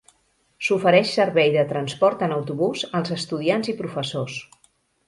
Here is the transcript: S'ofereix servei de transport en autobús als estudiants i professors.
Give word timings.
S'ofereix 0.67 1.11
servei 1.17 1.53
de 1.57 1.67
transport 1.75 2.27
en 2.29 2.35
autobús 2.41 2.87
als 3.03 3.17
estudiants 3.19 3.75
i 3.75 3.79
professors. 3.85 4.43